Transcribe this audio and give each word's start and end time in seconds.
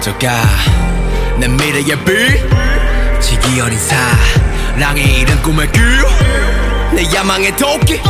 꺼져가 0.00 0.42
내 1.36 1.46
미래의 1.46 1.84
빛 2.04 3.20
지기 3.20 3.60
어린 3.60 3.78
사랑의 3.78 5.20
이른 5.20 5.42
꿈을 5.42 5.70
꿀내 5.70 7.14
야망의 7.14 7.54
도끼. 7.58 8.00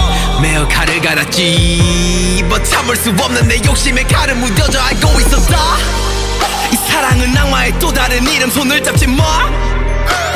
매어 0.40 0.68
칼을 0.68 1.00
갈았지 1.03 2.45
뭐 2.48 2.62
참을 2.62 2.95
수 2.95 3.11
없는 3.11 3.48
내 3.48 3.61
욕심에 3.66 4.04
칼을 4.04 4.36
묻어져 4.36 4.80
알고 4.80 5.21
있었다. 5.21 5.58
이 6.72 6.76
사랑은 6.76 7.36
악마의 7.36 7.76
또 7.80 7.93
다른 7.93 8.22
이름 8.22 8.50
손을 8.50 8.85
잡지 8.85 9.08
마. 9.08 9.50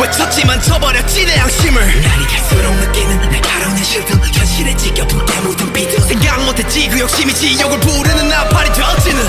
외쳤지만 0.00 0.60
쳐버렸지 0.60 1.24
내 1.24 1.36
양심을. 1.36 1.86
날이 2.02 2.26
갈수록 2.26 2.74
느끼는 2.74 3.30
내 3.30 3.40
가로는 3.40 3.84
실드. 3.84 4.12
현실에 4.12 4.76
지겨운 4.76 5.24
깨묻은 5.24 5.72
비트 5.72 6.00
생각 6.00 6.44
못했지. 6.44 6.88
그 6.88 6.98
욕심이 6.98 7.32
지옥을 7.32 7.78
부르는 7.78 8.28
나팔이 8.28 8.72
터지는 8.72 9.24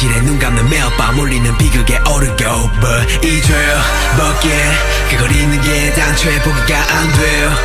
현실에 0.00 0.20
눈 0.22 0.38
감는 0.38 0.66
매일 0.70 0.82
밤 0.96 1.18
울리는 1.18 1.58
비극에 1.58 1.98
오르고 2.08 2.70
But 2.80 3.26
잊어먹게 3.26 4.48
그걸 5.10 5.30
잊는 5.30 5.60
게 5.60 5.92
당초에 5.92 6.40
보기가 6.40 6.78
안 6.78 7.12
돼요. 7.12 7.56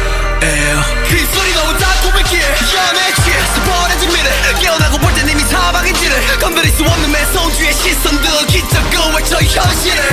그 1.07 1.15
입술이 1.15 1.53
너무 1.53 1.77
달콤했기에 1.77 2.41
연애 2.41 3.13
취해 3.23 3.39
스포해진 3.53 4.09
미래. 4.09 4.29
깨어나고 4.59 4.97
볼 4.97 5.13
땐 5.15 5.29
이미 5.29 5.41
사방인지를 5.43 6.39
건드릴 6.39 6.71
수 6.73 6.83
없는 6.83 7.09
매성주의 7.09 7.73
시선들 7.73 8.29
기적고 8.47 9.15
외쳐 9.15 9.39
이 9.39 9.47
현실을. 9.47 10.03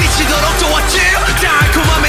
미치도록 0.00 0.58
좋았지 0.58 0.98
달콤함에 1.40 2.07